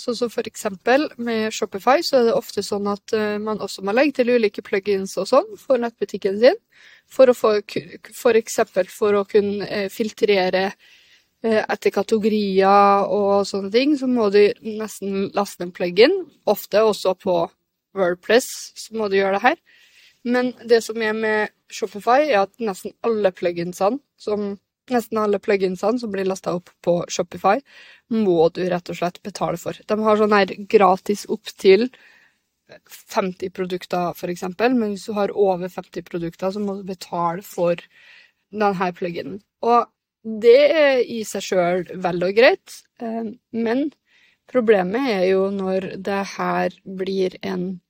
Så, 0.00 0.14
som 0.16 0.30
for 0.32 0.46
eksempel 0.48 1.08
med 1.20 1.52
Shopify 1.52 2.00
så 2.06 2.20
er 2.20 2.30
det 2.30 2.36
ofte 2.38 2.62
sånn 2.64 2.88
at 2.88 3.12
eh, 3.16 3.36
man 3.42 3.60
også 3.60 3.84
må 3.84 3.92
legge 3.92 4.20
til 4.20 4.32
ulike 4.32 4.64
plugins 4.64 5.16
og 5.20 5.28
sånn 5.28 5.50
for 5.60 5.82
nettbutikken 5.82 6.38
sin. 6.40 6.56
For 7.10 7.28
å 7.28 7.36
få, 7.36 7.56
eksempel 8.38 8.88
for 8.88 9.18
å 9.18 9.26
kunne 9.28 9.66
eh, 9.66 9.88
filtrere 9.92 10.70
uh, 10.70 11.62
etter 11.66 11.92
kategorier 11.92 13.10
og 13.10 13.42
sånne 13.48 13.72
ting, 13.74 13.96
så 13.98 14.08
må 14.08 14.30
du 14.32 14.44
nesten 14.64 15.26
laste 15.36 15.66
en 15.66 15.74
plugin. 15.74 16.14
Ofte 16.48 16.84
også 16.86 17.16
på 17.18 17.36
Wordpress 17.98 18.48
så 18.78 18.96
må 18.96 19.10
du 19.10 19.18
gjøre 19.18 19.36
det 19.36 19.44
her. 19.48 19.58
Men 20.24 20.52
det 20.68 20.82
som 20.84 21.00
er 21.02 21.14
med 21.16 21.54
Shopify, 21.72 22.26
er 22.28 22.44
at 22.44 22.52
nesten 22.62 22.96
alle 23.06 23.32
pluginsene 23.36 24.02
som 24.20 24.56
Nesten 24.90 25.20
alle 25.22 25.38
pluginsene 25.38 26.00
som 26.02 26.10
blir 26.10 26.26
lasta 26.26 26.50
opp 26.56 26.72
på 26.82 26.96
Shopify, 27.14 27.60
må 28.10 28.48
du 28.50 28.64
rett 28.66 28.88
og 28.90 28.96
slett 28.98 29.20
betale 29.22 29.60
for. 29.60 29.76
De 29.86 29.96
har 30.02 30.18
sånn 30.18 30.34
her 30.34 30.50
gratis 30.72 31.28
opptil 31.30 31.84
50 33.12 33.52
produkter, 33.54 34.10
eksempel, 34.32 34.74
men 34.74 34.96
hvis 34.96 35.06
du 35.06 35.14
har 35.14 35.30
over 35.30 35.70
50 35.70 36.02
produkter, 36.08 36.50
så 36.50 36.64
må 36.64 36.80
du 36.80 36.82
betale 36.88 37.46
for 37.46 37.78
denne 38.50 38.90
pluginen. 38.98 39.38
Og 39.62 39.86
det 40.42 40.58
er 40.80 41.04
i 41.06 41.20
seg 41.28 41.46
sjøl 41.52 41.86
vel 42.02 42.26
og 42.26 42.34
greit, 42.34 42.80
eh, 42.98 43.30
men 43.54 43.92
Problemet 44.50 45.12
er 45.12 45.24
jo 45.30 45.44
når 45.54 45.92
det 46.02 46.22
her 46.32 46.74
blir 46.98 47.36
en 47.46 47.80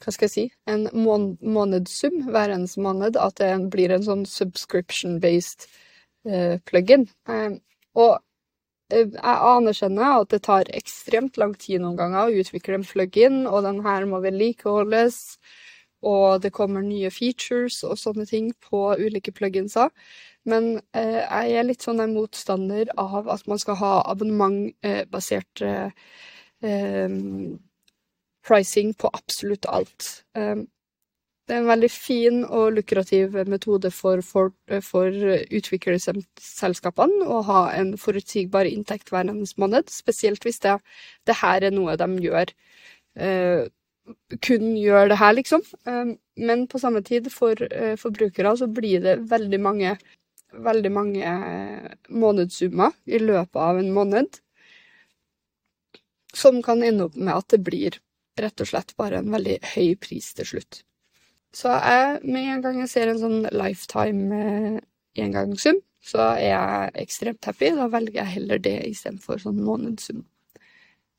hva 0.00 0.12
skal 0.14 0.28
jeg 0.28 0.32
si, 0.34 0.44
en 0.70 0.88
mån 0.96 1.32
månedssum 1.42 2.22
hver 2.32 2.54
eneste 2.54 2.82
måned, 2.84 3.18
at 3.20 3.38
det 3.40 3.52
blir 3.72 3.92
en 3.94 4.04
sånn 4.06 4.26
subscription-based 4.28 5.66
eh, 6.28 6.58
plug-in. 6.68 7.08
Eh, 7.28 7.58
og 7.98 8.20
jeg 8.92 9.12
anerkjenner 9.24 10.18
at 10.20 10.32
det 10.34 10.42
tar 10.44 10.68
ekstremt 10.76 11.38
lang 11.40 11.54
tid 11.56 11.80
noen 11.80 11.96
ganger 11.96 12.28
å 12.28 12.42
utvikle 12.42 12.80
en 12.80 12.88
plug-in, 12.88 13.44
og 13.48 13.64
den 13.66 13.80
her 13.86 14.04
må 14.08 14.20
vedlikeholdes, 14.24 15.22
og 16.02 16.42
det 16.42 16.50
kommer 16.52 16.82
nye 16.82 17.12
features 17.14 17.80
og 17.86 17.98
sånne 18.00 18.26
ting 18.28 18.50
på 18.68 18.90
ulike 18.98 19.32
pluginser. 19.34 19.92
Men 20.48 20.80
eh, 20.98 21.20
jeg 21.22 21.58
er 21.58 21.66
litt 21.68 21.84
sånn 21.84 22.02
en 22.02 22.16
motstander 22.16 22.90
av 22.98 23.28
at 23.30 23.46
man 23.50 23.60
skal 23.62 23.78
ha 23.78 23.92
abonnementbaserte 24.10 25.68
eh, 25.70 26.08
eh, 26.66 27.14
pricing 28.46 28.94
på 28.94 29.10
absolutt 29.12 29.66
alt. 29.70 30.24
Um, 30.38 30.66
det 31.48 31.56
er 31.56 31.64
en 31.64 31.72
veldig 31.72 31.90
fin 31.90 32.36
og 32.46 32.76
lukrativ 32.76 33.34
metode 33.50 33.90
for, 33.90 34.22
for, 34.22 34.52
for 34.86 35.16
utviklerselskapene 35.52 37.26
å 37.26 37.40
ha 37.48 37.62
en 37.74 37.96
forutsigbar 37.98 38.68
inntekt 38.70 39.10
hver 39.10 39.26
eneste 39.26 39.60
måned, 39.60 39.90
spesielt 39.90 40.46
hvis 40.46 40.62
det, 40.62 40.76
det, 41.26 41.36
her 41.42 41.66
er 41.66 41.74
noe 41.74 41.96
de 41.98 42.08
gjør. 42.22 42.54
Uh, 43.18 43.66
kun 44.42 44.70
gjør 44.78 45.10
det 45.12 45.18
her, 45.18 45.34
liksom. 45.38 45.66
Um, 45.84 46.14
men 46.38 46.64
på 46.70 46.78
samme 46.82 47.02
tid, 47.06 47.28
for 47.34 47.58
uh, 47.58 47.98
forbrukere, 47.98 48.54
så 48.58 48.70
blir 48.70 49.02
det 49.02 49.18
veldig 49.30 49.60
mange, 49.62 49.96
veldig 50.52 50.94
mange 50.94 51.34
månedssummer 52.08 52.94
i 53.10 53.18
løpet 53.18 53.60
av 53.66 53.82
en 53.82 53.92
måned 53.92 54.40
som 56.32 56.62
kan 56.64 56.82
ende 56.86 57.10
opp 57.10 57.16
med 57.18 57.34
at 57.34 57.50
det 57.52 57.60
blir 57.66 57.98
rett 58.40 58.64
og 58.64 58.68
slett 58.68 58.94
bare 58.96 59.20
en 59.20 59.32
veldig 59.32 59.58
høy 59.74 59.94
pris 60.00 60.32
til 60.36 60.48
slutt. 60.48 60.82
Så 61.52 61.68
jeg, 61.68 62.20
med 62.24 62.48
en 62.48 62.62
gang 62.64 62.78
jeg 62.80 62.90
ser 62.92 63.10
en 63.12 63.20
sånn 63.20 63.40
lifetime 63.52 64.38
eh, 64.38 64.78
engangssum, 65.20 65.82
så 66.02 66.32
er 66.32 66.46
jeg 66.46 66.92
ekstremt 67.04 67.44
happy. 67.46 67.74
Da 67.76 67.88
velger 67.92 68.22
jeg 68.22 68.34
heller 68.38 68.62
det 68.62 68.78
istedenfor 68.88 69.42
sånn 69.42 69.60
månedssum. 69.62 70.22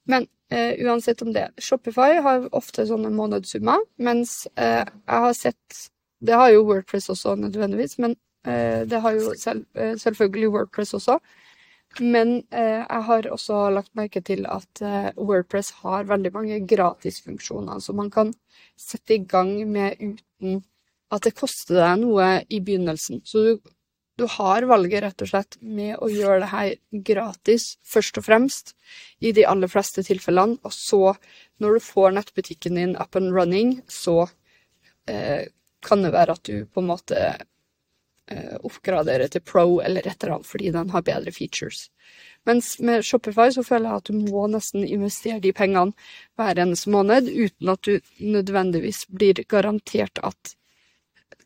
Men 0.10 0.26
eh, 0.52 0.74
uansett 0.84 1.22
om 1.24 1.32
det 1.36 1.48
Shopify 1.62 2.20
har 2.26 2.50
ofte 2.56 2.88
sånne 2.90 3.14
månedssummer, 3.14 3.86
mens 4.04 4.44
eh, 4.58 4.82
jeg 4.84 5.26
har 5.28 5.36
sett 5.38 5.90
Det 6.24 6.38
har 6.40 6.54
jo 6.54 6.62
Wordpress 6.64 7.10
også 7.12 7.34
nødvendigvis, 7.36 7.98
men 8.00 8.14
eh, 8.48 8.88
det 8.88 9.02
har 9.04 9.12
jo 9.12 9.34
selv, 9.36 9.66
eh, 9.76 9.98
selvfølgelig 10.00 10.52
Wordpress 10.54 10.94
også. 10.96 11.18
Men 12.02 12.40
eh, 12.50 12.82
jeg 12.82 13.06
har 13.08 13.28
også 13.30 13.68
lagt 13.74 13.94
merke 13.98 14.22
til 14.26 14.48
at 14.50 14.82
eh, 14.82 15.12
Wordpress 15.18 15.74
har 15.84 16.08
veldig 16.10 16.32
mange 16.34 16.60
gratisfunksjoner 16.70 17.82
som 17.84 18.00
man 18.02 18.10
kan 18.14 18.34
sette 18.80 19.18
i 19.18 19.24
gang 19.30 19.56
med 19.70 20.00
uten 20.02 20.64
at 21.14 21.28
det 21.28 21.36
koster 21.38 21.78
deg 21.78 22.02
noe 22.02 22.28
i 22.50 22.60
begynnelsen. 22.66 23.22
Så 23.28 23.44
du, 23.46 23.74
du 24.18 24.26
har 24.40 24.66
valget 24.70 25.04
rett 25.06 25.26
og 25.26 25.30
slett 25.30 25.60
med 25.62 26.00
å 26.02 26.10
gjøre 26.10 26.40
det 26.42 26.52
her 26.54 26.74
gratis, 27.12 27.68
først 27.86 28.18
og 28.18 28.26
fremst, 28.26 28.74
i 29.22 29.34
de 29.36 29.46
aller 29.46 29.70
fleste 29.70 30.02
tilfellene. 30.08 30.58
Og 30.66 30.74
så, 30.74 31.14
når 31.62 31.78
du 31.78 31.86
får 31.86 32.16
nettbutikken 32.18 32.80
din 32.80 32.98
up 32.98 33.20
and 33.20 33.34
running, 33.36 33.78
så 33.86 34.24
eh, 35.06 35.46
kan 35.86 36.02
det 36.02 36.14
være 36.16 36.38
at 36.40 36.50
du 36.50 36.66
på 36.66 36.82
en 36.82 36.90
måte 36.90 37.22
oppgradere 38.64 39.30
til 39.32 39.44
pro 39.46 39.80
eller 39.84 40.06
et 40.06 40.16
eller 40.16 40.38
annet 40.38 40.50
fordi 40.50 40.72
den 40.76 40.94
har 40.94 41.06
bedre 41.06 41.34
features. 41.36 41.88
Mens 42.48 42.76
med 42.84 43.06
Shopify 43.08 43.50
så 43.56 43.64
føler 43.64 43.90
jeg 43.90 44.02
at 44.02 44.10
du 44.10 44.18
må 44.18 44.48
nesten 44.52 44.84
investere 44.84 45.40
de 45.44 45.54
pengene 45.56 45.96
hver 46.40 46.60
eneste 46.60 46.92
måned, 46.92 47.30
uten 47.32 47.72
at 47.72 47.88
du 47.88 48.00
nødvendigvis 48.20 49.06
blir 49.08 49.46
garantert 49.48 50.20
at 50.24 50.56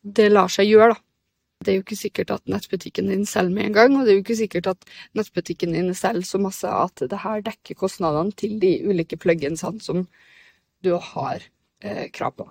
det 0.02 0.30
lar 0.32 0.50
seg 0.52 0.70
gjøre, 0.70 0.94
da. 0.94 1.04
Det 1.58 1.72
er 1.72 1.78
jo 1.80 1.82
ikke 1.82 1.98
sikkert 1.98 2.30
at 2.30 2.44
nettbutikken 2.46 3.08
din 3.10 3.24
selger 3.26 3.50
med 3.50 3.64
en 3.66 3.72
gang, 3.74 3.96
og 3.98 4.04
det 4.06 4.12
er 4.12 4.18
jo 4.20 4.22
ikke 4.22 4.36
sikkert 4.38 4.68
at 4.70 4.84
nettbutikken 5.18 5.72
din 5.74 5.90
selger 5.90 6.26
så 6.26 6.38
masse 6.38 6.70
at 6.70 7.02
det 7.10 7.18
her 7.24 7.42
dekker 7.42 7.78
kostnadene 7.80 8.30
til 8.38 8.60
de 8.62 8.76
ulike 8.86 9.18
pluginsene 9.18 9.82
som 9.82 10.04
du 10.86 10.92
har 10.94 11.42
eh, 11.82 12.06
krav 12.14 12.36
på. 12.38 12.46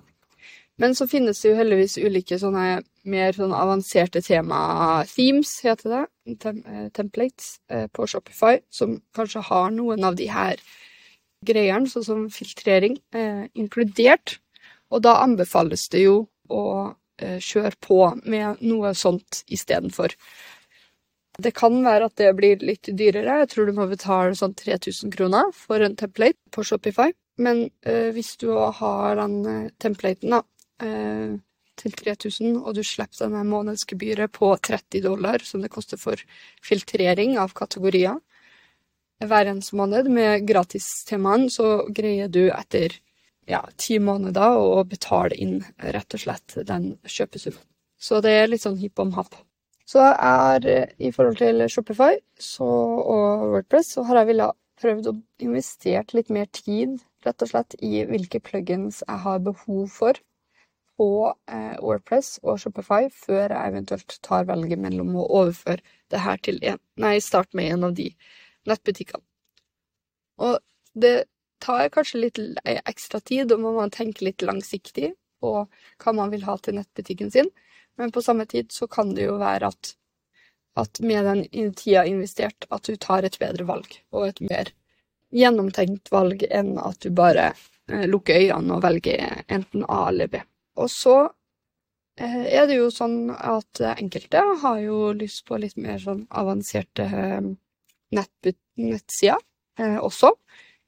Men 0.77 0.93
så 0.96 1.07
finnes 1.10 1.39
det 1.41 1.50
jo 1.50 1.57
heldigvis 1.57 1.98
ulike 1.98 2.38
sånne 2.38 2.81
mer 3.10 3.34
sånn 3.34 3.53
avanserte 3.55 4.22
tema-themes, 4.22 5.55
heter 5.65 5.93
det, 5.93 6.03
Tem 6.43 6.60
eh, 6.67 6.89
templates, 6.93 7.55
eh, 7.72 7.88
på 7.88 8.05
Shopify, 8.05 8.60
som 8.69 8.98
kanskje 9.15 9.46
har 9.48 9.72
noen 9.74 10.05
av 10.05 10.17
de 10.19 10.27
her 10.29 10.62
greiene, 11.48 11.89
sånn 11.89 12.05
som 12.05 12.27
filtrering, 12.34 12.98
eh, 13.15 13.48
inkludert. 13.57 14.38
Og 14.91 15.01
da 15.07 15.17
anbefales 15.24 15.88
det 15.93 16.03
jo 16.05 16.19
å 16.50 16.63
eh, 17.17 17.39
kjøre 17.41 17.75
på 17.81 18.01
med 18.25 18.62
noe 18.62 18.93
sånt 18.96 19.43
istedenfor. 19.50 20.13
Det 21.38 21.53
kan 21.53 21.75
være 21.86 22.10
at 22.10 22.17
det 22.17 22.34
blir 22.38 22.63
litt 22.65 22.89
dyrere. 22.98 23.41
Jeg 23.43 23.50
tror 23.53 23.69
du 23.69 23.77
må 23.77 23.86
betale 23.89 24.38
sånn 24.38 24.55
3000 24.57 25.13
kroner 25.13 25.51
for 25.53 25.84
en 25.86 25.98
template 25.98 26.39
på 26.53 26.65
Shopify. 26.65 27.12
Men 27.38 27.67
eh, 27.86 28.10
hvis 28.15 28.36
du 28.41 28.50
har 28.51 29.19
den 29.19 29.36
eh, 29.46 29.69
templaten, 29.81 30.34
da, 30.34 30.41
eh, 30.84 31.38
til 31.77 31.93
3000, 31.93 32.57
og 32.63 32.75
du 32.77 32.84
slipper 32.86 33.25
denne 33.25 33.43
månedsgebyret 33.48 34.34
på 34.34 34.51
30 34.55 35.03
dollar, 35.05 35.43
som 35.46 35.62
det 35.62 35.72
koster 35.74 36.00
for 36.01 36.22
filtrering 36.65 37.38
av 37.41 37.53
kategorier. 37.57 38.17
Hver 39.17 39.50
eneste 39.50 39.77
måned 39.77 40.10
med 40.13 40.46
gratistemaen 40.50 41.48
så 41.53 41.88
greier 41.89 42.29
du 42.29 42.48
etter 42.51 42.93
ja, 43.50 43.63
ti 43.79 43.98
måneder 44.03 44.60
å 44.60 44.84
betale 44.86 45.38
inn 45.39 45.62
rett 45.79 46.13
og 46.13 46.22
slett 46.22 46.57
den 46.67 46.96
kjøpesummen. 47.07 47.63
Så 47.98 48.22
det 48.22 48.34
er 48.38 48.50
litt 48.51 48.62
sånn 48.62 48.77
hipp 48.77 49.00
om 49.01 49.15
happ. 49.15 49.34
Så 49.88 50.03
jeg 50.03 50.17
har, 50.19 50.65
i 51.00 51.10
forhold 51.15 51.39
til 51.39 51.63
Shopify 51.72 52.17
så, 52.38 52.67
og 52.67 53.46
Wordpress, 53.53 53.93
så 53.96 54.03
har 54.10 54.22
jeg 54.22 54.34
villet 54.34 54.57
prøvd 54.77 55.10
å 55.10 55.15
investere 55.48 56.03
litt 56.13 56.29
mer 56.34 56.50
tid, 56.53 57.00
rett 57.25 57.41
og 57.41 57.50
slett, 57.50 57.77
i 57.81 58.03
hvilke 58.05 58.41
plugins 58.43 59.00
jeg 59.05 59.24
har 59.24 59.39
behov 59.46 59.88
for 59.96 60.19
på 60.97 61.09
eh, 61.51 61.75
Wordpress 61.83 62.37
og 62.43 62.59
Shopify 62.61 63.07
før 63.13 63.53
jeg 63.53 63.71
eventuelt 63.71 64.17
tar 64.25 64.47
velget 64.49 64.81
mellom 64.81 65.15
å 65.15 65.27
overføre 65.41 65.83
det 66.11 66.23
her 66.23 66.41
til 66.43 66.59
en 66.65 66.81
Nei, 66.97 67.17
start 67.21 67.53
med 67.57 67.69
en 67.75 67.89
av 67.89 67.97
de 67.97 68.07
nettbutikkene. 68.67 69.23
Og 70.41 70.57
det 70.97 71.27
tar 71.61 71.89
kanskje 71.93 72.21
litt 72.23 72.41
ekstra 72.65 73.21
tid, 73.21 73.51
og 73.53 73.61
man 73.61 73.75
må 73.77 73.85
tenke 73.93 74.25
litt 74.25 74.41
langsiktig 74.45 75.11
på 75.41 75.53
hva 76.01 76.13
man 76.17 76.33
vil 76.33 76.45
ha 76.47 76.57
til 76.57 76.77
nettbutikken 76.79 77.31
sin, 77.33 77.49
men 77.97 78.13
på 78.13 78.21
samme 78.25 78.45
tid 78.49 78.73
så 78.73 78.89
kan 78.89 79.13
det 79.17 79.27
jo 79.27 79.37
være 79.41 79.69
at, 79.69 79.93
at 80.77 81.01
med 81.05 81.25
den 81.29 81.73
tida 81.77 82.05
investert, 82.05 82.67
at 82.69 82.89
du 82.89 82.97
tar 82.97 83.25
et 83.25 83.37
bedre 83.41 83.65
valg, 83.69 83.89
og 84.13 84.29
et 84.29 84.43
mer 84.49 84.73
gjennomtenkt 85.33 86.11
valg 86.13 86.45
enn 86.49 86.77
at 86.79 87.01
du 87.03 87.09
bare 87.13 87.51
eh, 87.51 88.05
lukker 88.09 88.47
øynene 88.47 88.77
og 88.77 88.85
velger 88.85 89.43
enten 89.47 89.85
A 89.89 90.07
eller 90.11 90.29
B. 90.31 90.41
Og 90.77 90.89
så 90.93 91.15
eh, 92.19 92.43
er 92.60 92.67
det 92.69 92.77
jo 92.79 92.89
sånn 92.93 93.31
at 93.34 93.81
enkelte 93.96 94.43
har 94.63 94.81
jo 94.84 95.12
lyst 95.17 95.46
på 95.48 95.60
litt 95.62 95.77
mer 95.81 96.00
sånn 96.01 96.25
avanserte 96.29 97.07
eh, 97.07 97.50
nettsider 98.13 99.41
eh, 99.79 99.98
også, 99.98 100.34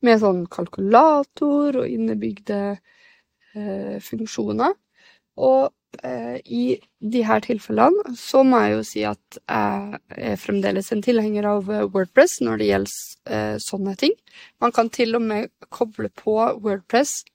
med 0.05 0.21
sånn 0.21 0.45
kalkulator 0.51 1.81
og 1.81 1.89
innebygde 1.89 2.79
funksjoner. 4.05 4.75
Og 5.41 5.73
i 6.45 6.77
de 7.01 7.21
her 7.25 7.41
tilfellene 7.43 8.13
så 8.15 8.43
må 8.45 8.59
jeg 8.61 8.75
jo 8.75 8.83
si 8.85 9.01
at 9.09 9.39
jeg 9.41 9.99
er 10.29 10.37
fremdeles 10.39 10.91
en 10.93 11.01
tilhenger 11.03 11.47
av 11.49 11.71
Wordpress 11.95 12.37
når 12.45 12.61
det 12.61 12.69
gjelder 12.69 13.57
sånne 13.65 13.97
ting. 13.99 14.13
Man 14.61 14.71
kan 14.77 14.93
til 14.93 15.17
og 15.17 15.25
med 15.25 15.49
koble 15.73 16.13
på 16.21 16.37
Wordpress 16.61 17.25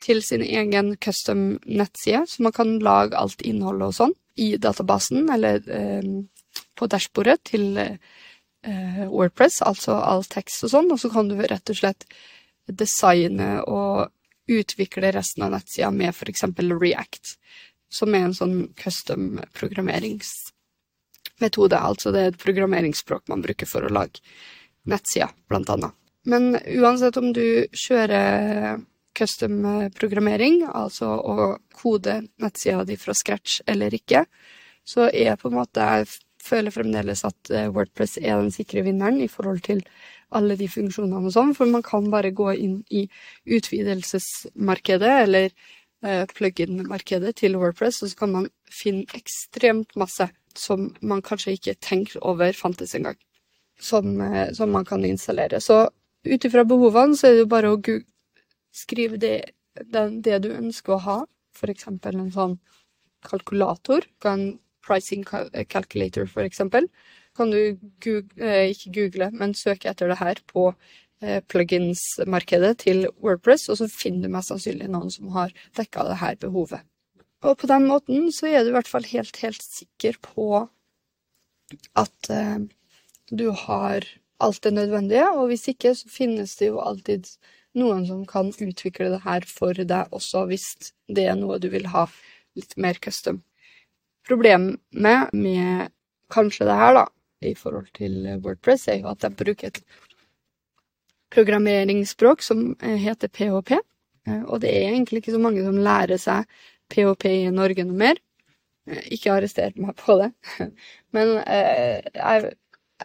til 0.00 0.22
sin 0.24 0.42
egen 0.42 0.96
custom 0.96 1.58
nettside, 1.66 2.26
så 2.28 2.42
man 2.42 2.52
kan 2.56 2.78
lage 2.82 3.18
alt 3.18 3.42
innholdet 3.46 3.88
og 3.90 3.94
sånn 3.96 4.14
i 4.40 4.56
databasen 4.56 5.30
eller 5.32 5.68
eh, 5.68 6.02
på 6.78 6.86
dashbordet 6.88 7.42
til 7.50 7.78
eh, 7.80 7.96
Wordpress, 9.10 9.62
altså 9.66 9.92
all 10.00 10.24
tekst 10.24 10.64
og 10.64 10.70
sånn, 10.74 10.92
og 10.92 10.98
så 11.02 11.08
kan 11.12 11.28
du 11.28 11.34
rett 11.40 11.70
og 11.70 11.76
slett 11.76 12.04
designe 12.70 13.62
og 13.66 14.08
utvikle 14.50 15.12
resten 15.14 15.42
av 15.46 15.50
nettsida 15.54 15.90
med 15.94 16.08
f.eks. 16.14 16.44
React, 16.58 17.24
som 17.92 18.14
er 18.14 18.24
en 18.26 18.34
sånn 18.34 18.74
custom 18.78 19.40
programmeringsmetode. 19.56 21.78
Altså 21.78 22.10
det 22.14 22.20
er 22.20 22.26
et 22.32 22.42
programmeringsspråk 22.42 23.22
man 23.30 23.42
bruker 23.44 23.66
for 23.70 23.80
å 23.84 23.92
lage 23.92 24.18
nettsider, 24.90 25.30
blant 25.50 25.70
annet. 25.70 25.92
Men 26.28 26.56
uansett 26.56 27.16
om 27.16 27.32
du 27.32 27.66
kjører 27.72 28.78
custom-programmering, 29.16 30.64
altså 30.66 31.12
å 31.18 31.52
kode 31.76 32.20
nettsida 32.42 32.84
di 32.88 32.96
fra 33.00 33.14
scratch 33.16 33.60
eller 33.70 33.94
ikke, 33.96 34.24
så 34.86 35.08
er 35.10 35.36
på 35.38 35.50
en 35.50 35.58
måte 35.60 35.80
Jeg 35.80 36.08
føler 36.40 36.72
fremdeles 36.72 37.20
at 37.28 37.50
eh, 37.52 37.68
Wordpress 37.68 38.16
er 38.16 38.40
den 38.40 38.52
sikre 38.54 38.82
vinneren 38.86 39.20
i 39.20 39.28
forhold 39.28 39.60
til 39.66 39.82
alle 40.34 40.56
de 40.56 40.70
funksjonene 40.70 41.28
og 41.28 41.34
sånn, 41.34 41.52
for 41.58 41.68
man 41.68 41.84
kan 41.84 42.08
bare 42.10 42.30
gå 42.32 42.52
inn 42.54 42.78
i 42.88 43.04
utvidelsesmarkedet, 43.44 45.12
eller 45.26 45.50
eh, 45.50 46.24
plug-in-markedet 46.32 47.34
til 47.42 47.58
Wordpress, 47.60 48.02
og 48.02 48.12
så 48.12 48.22
kan 48.22 48.34
man 48.38 48.48
finne 48.72 49.04
ekstremt 49.18 49.96
masse 50.00 50.30
som 50.56 50.90
man 51.00 51.22
kanskje 51.22 51.58
ikke 51.58 51.76
tenker 51.82 52.22
over 52.26 52.56
fantes 52.56 52.94
engang, 52.96 53.18
som, 53.80 54.20
eh, 54.20 54.52
som 54.56 54.72
man 54.72 54.84
kan 54.88 55.04
installere. 55.04 55.60
Så 55.60 55.88
ut 56.24 56.44
ifra 56.44 56.64
behovene 56.64 57.16
så 57.16 57.28
er 57.28 57.36
det 57.36 57.44
jo 57.44 57.52
bare 57.52 57.74
å 57.74 57.80
skrive 58.74 59.18
det, 59.20 59.52
den, 59.92 60.20
det, 60.24 60.42
du 60.44 60.50
ønsker 60.54 60.96
å 60.96 61.04
ha, 61.06 61.18
for 61.56 61.72
eksempel 61.72 62.18
en 62.18 62.32
sånn 62.34 62.58
kalkulator, 63.26 64.06
en 64.24 64.58
pricing 64.86 65.24
calculator 65.24 66.28
for 66.30 66.46
eksempel, 66.46 66.88
kan 67.36 67.52
du 67.52 67.76
google, 68.02 68.42
eh, 68.42 68.72
ikke 68.72 68.94
google, 68.96 69.30
men 69.32 69.54
søke 69.54 69.90
etter 69.90 70.10
det 70.10 70.18
her 70.20 70.40
på 70.50 70.70
eh, 71.22 71.40
plugins-markedet 71.52 72.72
til 72.84 73.06
Wordpress, 73.22 73.68
og 73.70 73.80
så 73.80 73.90
finner 73.92 74.26
du 74.26 74.34
mest 74.34 74.52
sannsynlig 74.52 74.90
noen 74.90 75.12
som 75.14 75.30
har 75.36 75.54
dekka 75.78 76.08
det 76.08 76.18
her 76.22 76.40
behovet. 76.40 76.86
Og 77.46 77.56
på 77.60 77.70
den 77.70 77.86
måten 77.88 78.28
så 78.36 78.50
er 78.50 78.64
du 78.64 78.72
i 78.72 78.76
hvert 78.76 78.90
fall 78.90 79.06
helt, 79.08 79.36
helt 79.40 79.62
sikker 79.64 80.18
på 80.24 80.66
at 81.98 82.32
eh, 82.34 82.66
du 83.30 83.48
har 83.66 84.06
alt 84.40 84.62
det 84.64 84.74
nødvendige, 84.74 85.28
og 85.36 85.50
hvis 85.50 85.68
ikke 85.70 85.94
så 85.96 86.10
finnes 86.10 86.56
det 86.58 86.70
jo 86.72 86.80
alltid 86.82 87.28
noen 87.78 88.04
som 88.08 88.24
kan 88.28 88.50
utvikle 88.50 89.10
det 89.12 89.22
her 89.24 89.46
for 89.46 89.76
deg 89.76 90.14
også, 90.16 90.46
hvis 90.50 90.92
det 91.08 91.28
er 91.30 91.38
noe 91.38 91.60
du 91.62 91.68
vil 91.72 91.86
ha 91.92 92.06
litt 92.58 92.76
mer 92.80 92.98
custom. 93.02 93.42
Problemet 94.26 94.80
med 94.90 95.90
kanskje 96.30 96.66
det 96.68 96.78
her, 96.78 96.94
da, 96.98 97.06
i 97.46 97.54
forhold 97.58 97.90
til 97.96 98.26
Wordpress, 98.44 98.88
er 98.88 99.00
jo 99.00 99.10
at 99.12 99.24
jeg 99.24 99.38
bruker 99.38 99.70
et 99.70 99.82
programmeringsspråk 101.34 102.42
som 102.42 102.74
eh, 102.82 102.98
heter 103.00 103.28
PHP. 103.28 103.78
Eh, 104.26 104.42
og 104.42 104.60
det 104.64 104.72
er 104.74 104.90
egentlig 104.90 105.22
ikke 105.22 105.36
så 105.36 105.42
mange 105.42 105.64
som 105.64 105.78
lærer 105.78 106.20
seg 106.20 106.48
PHP 106.90 107.26
i 107.30 107.54
Norge 107.54 107.86
noe 107.86 108.00
mer. 108.02 108.20
Eh, 108.90 109.04
ikke 109.16 109.36
arrester 109.36 109.74
meg 109.80 109.96
på 110.00 110.18
det. 110.20 110.30
Men 111.16 111.36
jeg, 111.38 112.52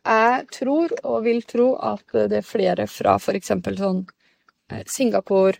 jeg, 0.02 0.48
tror, 0.58 0.98
og 1.04 1.24
vil 1.26 1.42
tro, 1.48 1.72
at 1.94 2.18
det 2.32 2.42
er 2.42 2.50
flere 2.50 2.90
fra 2.92 3.18
f.eks. 3.22 3.54
sånn 3.80 4.06
Singapore, 4.90 5.60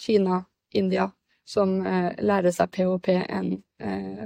Kina, 0.00 0.44
India 0.72 1.10
som 1.46 1.76
lærer 1.82 2.50
seg 2.50 2.72
PHP 2.74 3.12
enn 3.22 3.52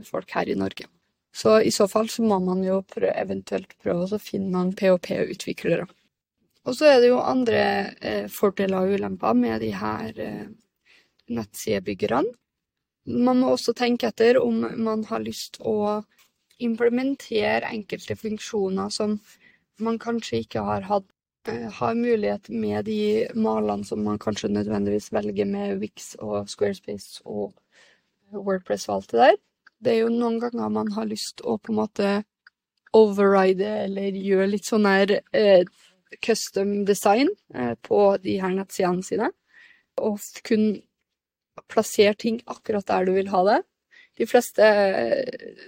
folk 0.07 0.31
her 0.33 0.49
i 0.49 0.57
Norge. 0.57 0.87
Så 1.33 1.61
i 1.61 1.71
så 1.71 1.87
fall 1.89 2.09
så 2.09 2.23
må 2.27 2.39
man 2.43 2.63
jo 2.65 2.81
prøve, 2.83 3.13
eventuelt 3.21 3.77
prøve 3.83 4.09
å 4.17 4.23
finne 4.23 4.51
noen 4.55 4.73
PHP-utviklere. 4.77 5.87
Og 6.69 6.77
så 6.77 6.91
er 6.91 6.99
det 7.01 7.11
jo 7.13 7.21
andre 7.23 7.61
eh, 8.01 8.27
fordeler 8.31 8.85
og 8.85 8.99
ulemper 8.99 9.37
med 9.39 9.63
de 9.63 9.71
her 9.77 10.19
eh, 10.21 10.49
nettsidebyggerne. 11.33 12.35
Man 13.11 13.41
må 13.41 13.55
også 13.55 13.73
tenke 13.75 14.11
etter 14.11 14.39
om 14.43 14.61
man 14.85 15.07
har 15.09 15.23
lyst 15.25 15.57
å 15.65 16.03
implementere 16.61 17.71
enkelte 17.71 18.17
funksjoner 18.19 18.91
som 18.93 19.17
man 19.81 19.97
kanskje 19.99 20.43
ikke 20.45 20.67
har 20.67 20.85
hatt 20.91 21.09
eh, 21.09 21.17
har 21.49 21.95
mulighet 21.95 22.49
med 22.49 22.85
de 22.85 23.29
malene 23.35 23.85
som 23.85 24.03
man 24.05 24.19
kanskje 24.21 24.51
nødvendigvis 24.53 25.13
velger 25.13 25.49
med 25.49 25.79
Wix 25.81 26.15
og 26.19 26.49
Squarespace 26.51 27.23
og 27.25 27.55
Wordpress 28.33 28.89
og 28.89 28.95
alt 28.95 29.13
det 29.13 29.21
der. 29.21 29.39
Det 29.81 29.93
er 29.95 30.03
jo 30.03 30.13
noen 30.13 30.41
ganger 30.43 30.69
man 30.69 30.93
har 30.93 31.09
lyst 31.09 31.41
å 31.41 31.57
på 31.57 31.73
en 31.73 31.81
måte 31.81 32.11
override 32.97 33.71
eller 33.87 34.19
gjøre 34.19 34.51
litt 34.53 34.69
sånn 34.69 34.89
her 34.89 35.17
eh, 35.33 35.65
custom 36.25 36.85
design 36.85 37.31
eh, 37.55 37.75
på 37.81 38.17
de 38.23 38.37
her 38.43 38.55
nettsidene 38.55 39.07
sine. 39.07 39.31
Og 40.01 40.21
kun 40.47 40.73
plassere 41.71 42.17
ting 42.19 42.41
akkurat 42.51 42.87
der 42.89 43.07
du 43.07 43.15
vil 43.17 43.31
ha 43.33 43.43
det. 43.47 43.61
De 44.19 44.27
fleste 44.29 44.65
eh, 44.65 45.61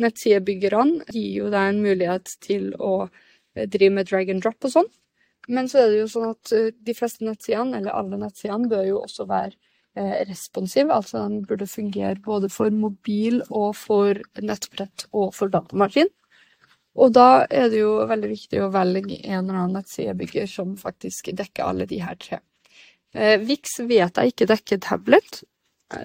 nettsidebyggerne 0.00 1.06
gir 1.12 1.44
jo 1.44 1.50
deg 1.52 1.72
en 1.72 1.82
mulighet 1.84 2.32
til 2.42 2.72
å 2.74 2.94
eh, 3.06 3.66
drive 3.66 3.94
med 3.98 4.10
drag 4.10 4.32
and 4.34 4.44
drop 4.44 4.66
og 4.66 4.74
sånn. 4.74 4.90
Men 5.50 5.66
så 5.70 5.82
er 5.82 5.90
det 5.90 6.04
jo 6.04 6.12
sånn 6.12 6.30
at 6.30 6.54
eh, 6.56 6.70
de 6.74 6.94
fleste 6.94 7.26
nettsidene, 7.26 7.80
eller 7.80 7.96
alle 7.98 8.20
nettsidene, 8.20 8.70
bør 8.70 8.86
jo 8.86 9.02
også 9.02 9.26
være 9.30 9.56
Eh, 9.98 10.26
responsiv, 10.28 10.90
altså 10.94 11.24
den 11.24 11.40
burde 11.42 11.66
fungere 11.66 12.14
både 12.22 12.46
for 12.48 12.70
mobil 12.70 13.40
og 13.50 13.72
for 13.74 14.20
nettbrett 14.38 15.08
og 15.10 15.32
for 15.34 15.50
datamaskin. 15.50 16.06
Og 16.94 17.10
da 17.16 17.42
er 17.50 17.66
det 17.72 17.80
jo 17.80 17.96
veldig 18.06 18.30
viktig 18.30 18.60
å 18.62 18.70
velge 18.70 19.18
en 19.18 19.40
eller 19.40 19.58
annen 19.58 19.74
nettsidebygger 19.80 20.46
som 20.50 20.76
faktisk 20.78 21.32
dekker 21.34 21.66
alle 21.66 21.88
de 21.90 21.98
her 22.04 22.14
tre. 22.22 22.38
Eh, 23.18 23.42
Vix 23.42 23.80
vet 23.82 24.22
jeg 24.22 24.30
ikke 24.30 24.48
dekker 24.52 24.82
tablet, 24.86 25.42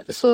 så 0.10 0.34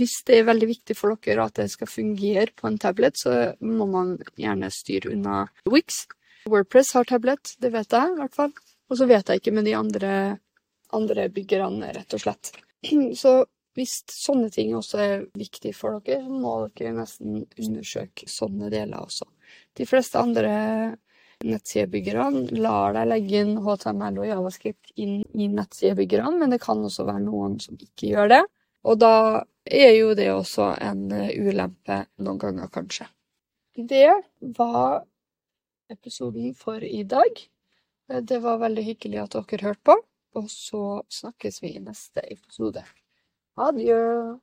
hvis 0.00 0.16
det 0.24 0.38
er 0.38 0.48
veldig 0.48 0.70
viktig 0.72 0.96
for 0.96 1.20
dere 1.20 1.44
at 1.50 1.60
det 1.60 1.68
skal 1.68 1.90
fungere 1.90 2.48
på 2.56 2.66
en 2.70 2.80
tablet, 2.80 3.20
så 3.20 3.52
må 3.60 3.84
man 3.92 4.16
gjerne 4.40 4.72
styre 4.72 5.12
unna 5.12 5.42
Wix. 5.68 6.06
Wordpress 6.46 6.94
har 6.94 7.08
tablet, 7.08 7.56
det 7.58 7.72
vet 7.74 7.92
jeg 7.92 8.12
i 8.12 8.18
hvert 8.20 8.36
fall. 8.36 8.52
Og 8.88 9.00
så 9.00 9.08
vet 9.08 9.28
jeg 9.28 9.42
ikke 9.42 9.56
med 9.56 9.66
de 9.68 9.74
andre 9.76 10.12
andre 10.96 11.28
byggerne, 11.32 11.92
rett 11.92 12.14
og 12.16 12.22
slett. 12.22 12.52
Så 13.20 13.42
hvis 13.78 14.00
sånne 14.10 14.50
ting 14.50 14.72
også 14.74 15.00
er 15.02 15.26
viktig 15.38 15.74
for 15.76 16.00
dere, 16.02 16.24
så 16.24 16.38
må 16.42 16.54
dere 16.74 16.96
nesten 16.96 17.42
undersøke 17.44 18.26
sånne 18.30 18.70
deler 18.72 19.04
også. 19.04 19.28
De 19.78 19.86
fleste 19.86 20.18
andre 20.18 20.54
nettsidebyggerne 21.46 22.58
lar 22.58 22.96
deg 22.96 23.06
legge 23.12 23.42
inn 23.44 23.60
HTML 23.62 24.18
og 24.18 24.26
Javascript 24.26 24.90
inn 24.98 25.20
i 25.38 25.46
nettsidebyggerne, 25.52 26.32
men 26.40 26.54
det 26.54 26.58
kan 26.64 26.82
også 26.82 27.06
være 27.06 27.22
noen 27.28 27.60
som 27.62 27.78
ikke 27.78 28.10
gjør 28.10 28.32
det. 28.34 28.40
Og 28.88 28.98
da 28.98 29.44
er 29.62 29.92
jo 29.94 30.10
det 30.18 30.26
også 30.32 30.72
en 30.82 31.06
ulempe 31.12 32.00
noen 32.24 32.42
ganger, 32.42 32.72
kanskje. 32.74 33.06
Det 33.78 34.10
var 34.58 35.04
episoden 35.92 36.54
for 36.54 36.84
i 36.84 37.02
dag. 37.08 37.40
Det 38.08 38.38
var 38.44 38.60
veldig 38.62 38.84
hyggelig 38.84 39.22
at 39.24 39.36
dere 39.36 39.64
hørte 39.70 39.84
på. 39.84 39.96
Og 40.36 40.50
så 40.52 41.02
snakkes 41.12 41.62
vi 41.62 41.74
i 41.76 41.82
neste 41.82 42.22
episode. 42.32 42.84
Adjø. 43.58 44.38